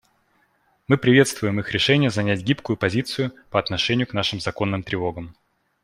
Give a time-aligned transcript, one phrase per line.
[0.87, 5.35] Мы приветствуем их решение занять гибкую позицию по отношению к нашим законным тревогам.